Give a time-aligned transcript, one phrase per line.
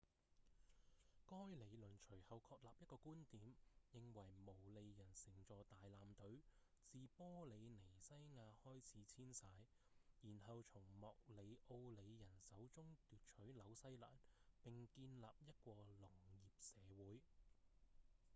[1.29, 3.53] 該理論隨後確立一個觀點
[3.93, 6.41] 認為毛利人乘坐大艦隊
[6.87, 9.45] 自玻里尼西亞開始遷徙
[10.23, 14.07] 然後從莫里奧里人手中奪取紐西蘭
[14.63, 15.85] 並建立一個農
[16.25, 17.21] 業社會